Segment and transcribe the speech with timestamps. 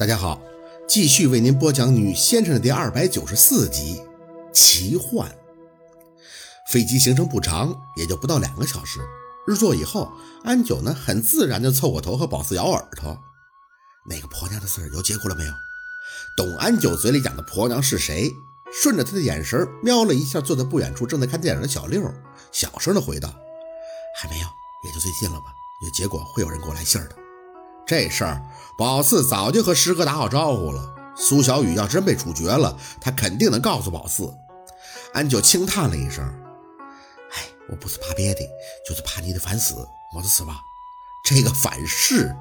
[0.00, 0.40] 大家好，
[0.88, 4.00] 继续为您播讲《女先生》的第二百九十四集。
[4.50, 5.30] 奇幻。
[6.70, 8.98] 飞机行程不长，也就不到两个小时。
[9.46, 10.10] 日座以后，
[10.42, 13.18] 安九呢很自然地凑过头和宝四咬耳朵。
[14.08, 15.52] 那个婆娘的事儿有结果了没有？
[16.34, 18.32] 懂安九嘴里讲的婆娘是谁？
[18.72, 22.10] 顺着他的眼神瞄了一下坐在不远处正在看电影的小六，
[22.50, 23.28] 小声地回道
[24.18, 24.46] ：“还没有，
[24.82, 25.52] 也就最近了吧。
[25.84, 27.16] 有结果会有人给我来信儿的。”
[27.90, 28.40] 这事儿，
[28.78, 30.94] 宝四早就和师哥打好招呼了。
[31.16, 34.32] 苏小雨要真被处决了，他肯定能告诉宝四。
[35.12, 36.24] 安九轻叹了一声
[37.34, 38.42] ：“哎，我不是怕别的，
[38.88, 39.74] 就是怕你的反噬，
[40.14, 40.60] 没事吧？”
[41.26, 42.32] 这个反噬，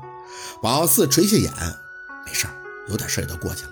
[0.62, 1.52] 宝四垂下眼
[2.28, 2.54] ：“没事儿，
[2.88, 3.72] 有点事儿也都过去了。”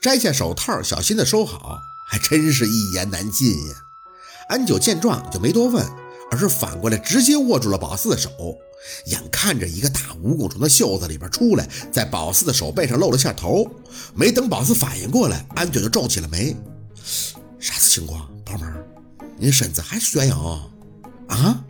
[0.00, 3.74] 摘下手套，小心的收好，还真是一言难尽呀。
[4.48, 5.84] 安九见状就没多问，
[6.32, 8.30] 而是反过来直接握住了宝四的手。
[9.04, 13.70] 眼看着一个大蜈蚣从他袖子里边出来，在宝四的手背上露了下头，
[14.14, 16.56] 没等宝四反应过来，安九就皱起了眉
[17.60, 18.82] ：“啥子情况，宝妹儿？
[19.36, 20.36] 你身子还悬呀？
[21.28, 21.64] 啊！”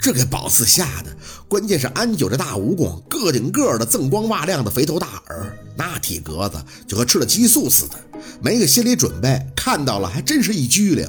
[0.00, 1.16] 这给宝四吓的，
[1.48, 7.94] 关键是安九这大蜈蚣个顶个的锃光瓦亮的肥头大耳，那体格子就和吃了激素似的，
[8.40, 11.08] 没个心理准备，看到了还真是一拘灵，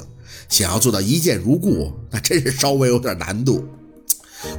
[0.50, 3.69] 想要做到一见如故，那真是稍微有点难度。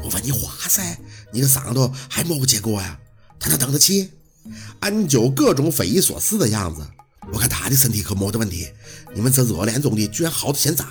[0.03, 0.97] 我问你话噻，
[1.33, 2.99] 你个嗓头还没结果呀？
[3.39, 4.11] 他能等得起？
[4.79, 6.87] 安九各种匪夷所思的样子。
[7.33, 8.69] 我看他的身体可没得问题。
[9.15, 10.85] 你们这热恋中的居然好到现在？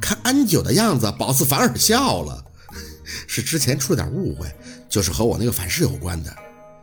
[0.00, 2.44] 看安九的样子，宝四反而笑了。
[3.26, 4.54] 是之前出了点误会，
[4.88, 6.36] 就是和我那个反噬有关的。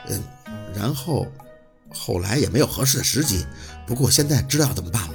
[0.09, 0.23] 嗯，
[0.75, 1.27] 然后
[1.89, 3.45] 后来也没有合适的时机。
[3.85, 5.13] 不过现在知道怎么办了。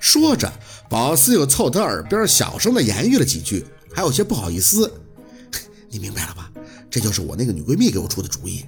[0.00, 0.50] 说着，
[0.88, 4.90] 宝四又凑他耳边小声的言语了几句，还有些不好意思。
[5.88, 6.50] 你明白了吧？
[6.90, 8.64] 这就是我那个女闺蜜给我出的主意。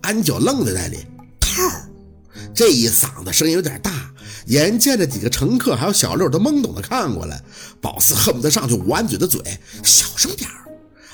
[0.00, 1.06] 安九愣在那里，
[1.38, 1.50] 套
[2.54, 4.10] 这一嗓子声音有点大，
[4.46, 7.40] 眼见着几个乘客还有小六都懵懂的看过来，
[7.80, 9.40] 宝四恨不得上去捂安九的嘴，
[9.84, 10.48] 小声点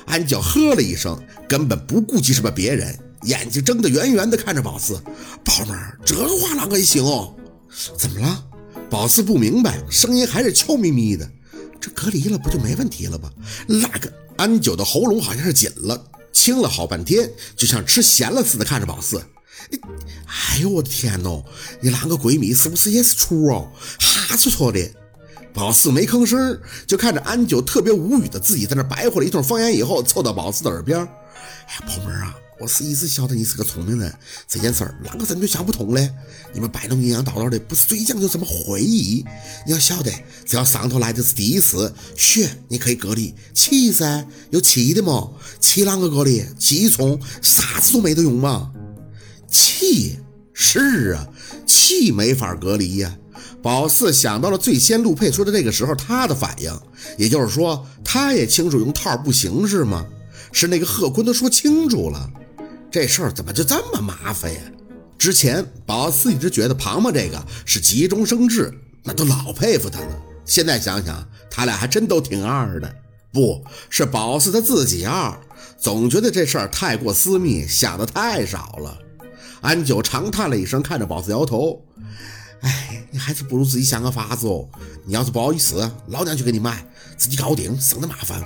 [0.05, 4.99] 安九呵了一声，根本不顾及什么别人，眼睛睁得圆圆的看着宝四，
[5.43, 7.35] 宝妹儿，这话啷个也行哦？
[7.97, 8.45] 怎么了？
[8.89, 11.29] 宝四不明白，声音还是悄咪咪的，
[11.79, 13.31] 这隔离了不就没问题了吗？
[13.67, 14.11] 那个。
[14.39, 16.01] 安九的喉咙好像是紧了，
[16.31, 19.21] 清了好半天，就像吃咸了似的看着宝四。
[20.27, 21.43] 哎呦我的天呐，
[21.81, 23.69] 你拉个闺蜜是不是也是处哦？
[23.99, 24.79] 哈戳戳的。
[25.53, 26.57] 宝四没吭声，
[26.87, 30.97] 就看着安九特别无语的自己在那白活了一通方言以后，凑到宝四的耳边
[31.67, 34.13] ：“哎呀，宝妹儿啊。”我是一直晓得你是个聪明人，
[34.45, 36.11] 这件事儿啷个真就想不通嘞？
[36.53, 39.23] 你们摆弄阴阳道道的，不是最讲究什么会议？
[39.65, 40.11] 你要晓得，
[40.45, 45.29] 只要上头来的是第一次，血你可以隔离，气噻，有气的嘛，
[45.61, 46.43] 气啷个隔离？
[46.57, 48.73] 气冲，啥子都没得用嘛。
[49.49, 50.17] 气
[50.53, 51.29] 是啊，
[51.65, 53.17] 气没法隔离呀。
[53.63, 56.77] 宝四想到了最先陆佩说的那个时候他的反应，
[57.17, 60.05] 也就是说，他也清楚用套不行是吗？
[60.51, 62.29] 是那个贺坤都说清楚了。
[62.91, 64.59] 这事儿怎么就这么麻烦呀？
[65.17, 68.73] 之前宝四一直觉得庞庞这个是急中生智，
[69.03, 70.21] 那都老佩服他了。
[70.45, 72.95] 现在想想，他俩还真都挺二的。
[73.31, 75.37] 不是宝四他自己二，
[75.77, 78.97] 总觉得这事儿太过私密，想的太少了。
[79.61, 81.85] 安九长叹了一声，看着宝四摇头
[82.63, 84.67] ：“哎，你还是不如自己想个法子哦。
[85.05, 88.41] 你要是不好意思，老娘去给你卖，自己搞定，省得麻烦。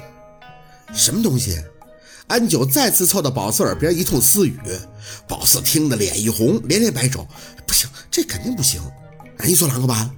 [0.93, 1.57] 什么东西？”
[2.27, 4.57] 安九再次凑到宝四耳边一通私语，
[5.27, 7.27] 宝四听得脸一红，连连摆手
[7.67, 8.81] ：“不行，这肯定不行。
[9.37, 10.09] 哎你说啷个办？”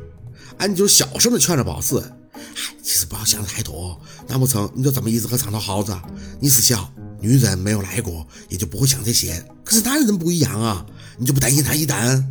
[0.58, 2.00] 安九小声的劝着宝四
[2.34, 2.42] ：“哎，
[2.82, 6.00] 其实不要想太多，难不成你就这么一直和上头耗着？
[6.40, 6.90] 你是想
[7.20, 9.44] 女人，没有来过，也就不会想这些。
[9.64, 10.86] 可是男人不一样啊，
[11.18, 12.24] 你就不担心他一旦……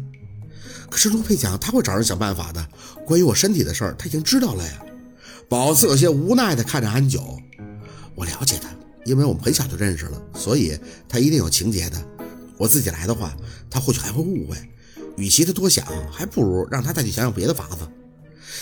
[0.89, 2.67] 可是陆佩讲他会找人想办法的。
[3.05, 4.81] 关于我身体的事儿，他已经知道了呀。”
[5.51, 7.39] 宝四有些无奈的看着安九
[8.15, 8.69] ：“我了解他。”
[9.05, 10.79] 因为我们很小就认识了，所以
[11.09, 12.03] 他一定有情节的。
[12.57, 13.35] 我自己来的话，
[13.69, 14.57] 他或许还会误会。
[15.17, 17.89] 与其他多想，还不如让他再去想想别的法子。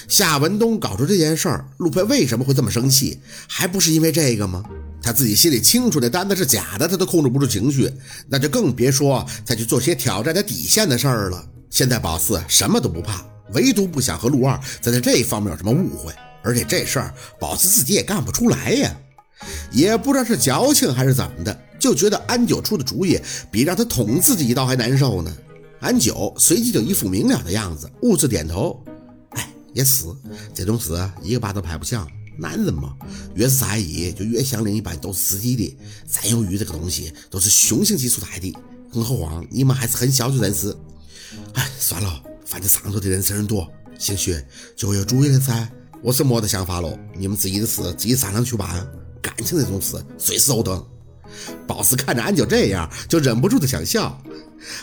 [0.08, 3.20] 夏文东搞出这件事儿，陆佩为什么会这么生气？
[3.46, 4.62] 还不是因为这个吗？
[5.02, 7.90] 他自己心里清楚，那单子是假的，他都控制不住情绪，
[8.28, 11.48] 那就更别说再去做些挑战他底线的事儿了。
[11.70, 16.12] 现在宝四什么都不怕，唯独不想和陆二在这方面有什么误会。
[16.42, 18.96] 而且这事儿，宝四自己也干不出来呀。
[19.72, 23.18] 也不知道是矫情还是怎么的，就觉得安九出的主意
[23.50, 25.34] 比让他捅自己一刀还难受呢。
[25.80, 28.80] 安九随即就一副明了的样子，兀自点头
[29.34, 30.04] ：“哎，也是，
[30.54, 30.92] 这种事
[31.22, 32.08] 一个巴掌拍不响。
[32.38, 32.94] 男人嘛，
[33.34, 35.76] 越是在意，就越想另一半都是自己的。
[36.08, 38.56] 占有欲这个东西，都是雄性激素大的。
[38.92, 40.74] 更何况你们还是很小就认识。
[41.54, 44.34] 哎，算了，反正上头的认识人多，兴许
[44.74, 45.68] 就会有主意了噻。
[46.02, 48.86] 我是没得想法了，你们自己的事自己商量去办。
[49.22, 50.84] 感情那种事，随时都等。
[51.66, 54.20] boss 看着安九这样，就忍不住的想笑。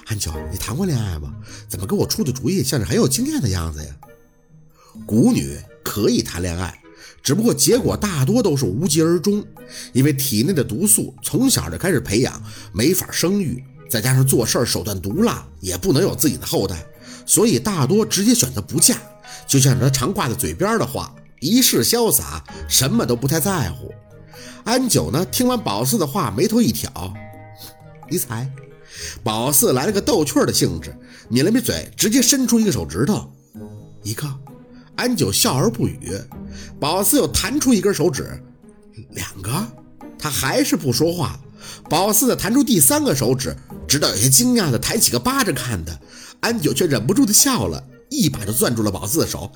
[0.08, 1.36] 安九，你谈过恋爱吗？
[1.68, 3.96] 怎么给我出的主意像是很有经验的样子呀？
[5.06, 6.82] 孤女可以谈恋爱，
[7.22, 9.46] 只不过结果大多都是无疾而终，
[9.94, 12.42] 因为体内的毒素从小就开始培养，
[12.74, 16.84] 没法生育，再加上做事手段毒辣，也不能有自己的后代，
[17.26, 18.98] 所以大多直接选择不嫁。
[19.48, 23.94] 就像他常挂在嘴边的话：“一世潇洒，什么都不太在乎。”
[24.64, 25.26] 安九呢？
[25.32, 27.14] 听完宝四的话，眉头一挑，
[28.10, 28.50] 你猜？
[29.24, 30.96] 宝四来了个逗趣的兴致，
[31.30, 33.32] 抿了抿嘴，直接伸出一个手指头，
[34.04, 34.28] 一个。
[34.96, 36.20] 安九笑而不语。
[36.80, 38.44] 宝四又弹出一根手指，
[39.12, 39.52] 两个。
[40.18, 41.40] 他还是不说话。
[41.90, 43.56] 宝四再弹出第三个手指，
[43.88, 45.98] 直到有些惊讶的抬起个巴掌看他，
[46.42, 49.50] 安九却忍不住的笑了，一把就攥住了宝四的手，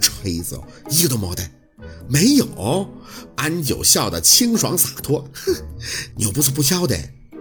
[0.00, 0.60] 锤子，
[0.90, 1.50] 一个都没带。
[2.08, 2.88] 没有，
[3.36, 5.28] 安九笑得清爽洒脱。
[5.34, 5.54] 哼，
[6.16, 6.98] 你又不是不晓得，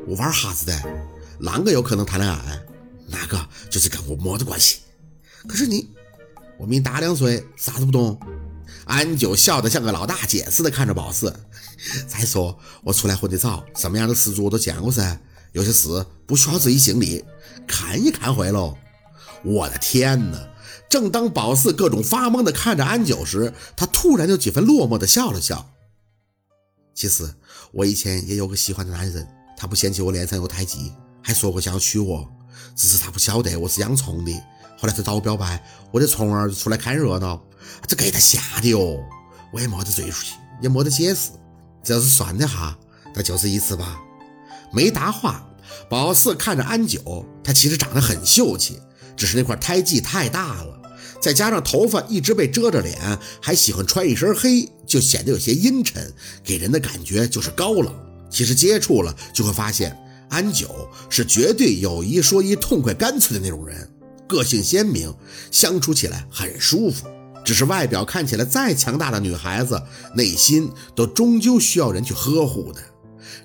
[0.07, 0.73] 我玩哈子的，
[1.41, 2.59] 啷个有可能谈恋爱？
[3.07, 4.79] 那个就是跟我没得关系。
[5.47, 5.89] 可是你，
[6.57, 8.19] 我比你大两岁，啥都不懂。
[8.85, 11.33] 安九笑得像个老大姐似的看着宝四。
[12.07, 15.19] 再说我出来混得早，什么样的事主我都见过噻。
[15.53, 17.23] 有些事不需要自己经历，
[17.67, 18.75] 看一看会喽。
[19.45, 20.49] 我的天哪！
[20.89, 25.71] 正当宝四各种发懵的看着安九时，他突然就几分落寞的笑了笑。
[26.93, 27.27] 其实
[27.71, 29.27] 我以前也有个喜欢的男人，
[29.57, 32.27] 他不嫌弃我脸上有胎记，还说过想要娶我，
[32.75, 34.31] 只是他不晓得我是养虫的。
[34.77, 37.41] 后来他找我表白，我的虫儿就出来看热闹，
[37.87, 38.97] 这给他吓的哟。
[39.51, 41.31] 我也没得追出去，也没得解释，
[41.83, 42.77] 只要是算的哈，
[43.13, 43.99] 那就是一次吧。
[44.71, 45.45] 没答话。
[45.89, 48.79] 宝四看着安九，他其实长得很秀气。
[49.15, 50.79] 只是那块胎记太大了，
[51.21, 56.13] 再加上头发一直被遮着脸，还喜欢穿一身黑，就显得有些阴沉，
[56.43, 57.93] 给人的感觉就是高冷。
[58.29, 59.97] 其实接触了就会发现，
[60.29, 63.89] 安九是绝对有一说一、痛快干脆的那种人，
[64.27, 65.13] 个性鲜明，
[65.51, 67.07] 相处起来很舒服。
[67.45, 69.81] 只是外表看起来再强大的女孩子，
[70.15, 72.81] 内心都终究需要人去呵护的。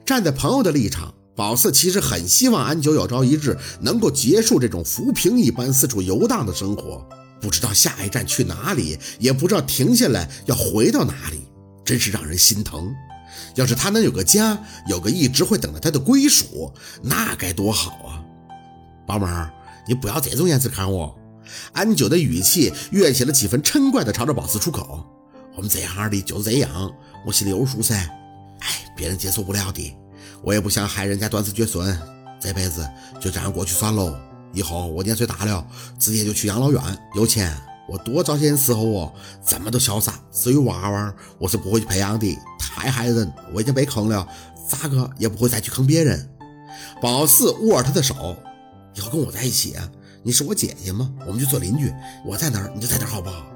[0.06, 1.14] 站在朋友的立场。
[1.36, 7.06] 宝四其实很希望安九有朝一日能够结束这种浮萍一般四处游荡的生活，
[7.40, 11.46] 不知道下一站去哪里，也不知道停下来要回到哪里，
[11.84, 12.92] 真是让人心疼。
[13.54, 16.70] 要是他能有个家，有个一直会等着他的归属，
[17.02, 18.20] 那该多好啊！
[19.06, 19.26] 宝妹，
[19.88, 21.16] 你不要这种眼神看我。
[21.72, 25.04] 安九的语气跃起了几分嗔怪的朝着宝四出口
[25.56, 26.92] ：“我们这行的就这样，
[27.26, 27.94] 我心里有数噻。
[28.60, 29.96] 哎，别人接受不了的。”
[30.42, 31.96] 我也不想害人家断子绝孙，
[32.40, 32.88] 这辈子
[33.20, 34.14] 就这样过去算喽。
[34.52, 35.64] 以后我年岁大了，
[35.98, 36.82] 直接就去养老院。
[37.14, 37.54] 有钱，
[37.88, 39.14] 我多找些人伺候我。
[39.40, 43.32] 怎么都潇洒，至于娃娃，我是不会去培养的，太害人。
[43.52, 44.26] 我已经被坑了，
[44.68, 46.28] 咋个也不会再去坑别人。
[47.00, 48.36] 宝四握着他的手，
[48.94, 49.76] 以后跟我在一起，
[50.22, 51.12] 你是我姐姐吗？
[51.26, 51.92] 我们就做邻居，
[52.24, 53.46] 我在哪儿你就在哪儿，好不好？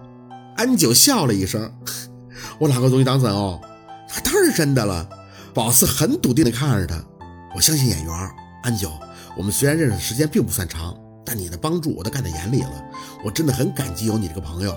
[0.56, 1.72] 安九笑了一声，
[2.60, 3.60] 我哪个容易当真哦？
[4.14, 5.08] 那当然真的了。
[5.54, 7.00] 宝四很笃定地看着他，
[7.54, 8.30] 我相信演员
[8.64, 8.90] 安九。
[9.36, 12.84] 我们虽然认识时间并不算长，但你的帮助我都看在眼里了，
[13.24, 14.76] 我真的很感激有你这个朋友。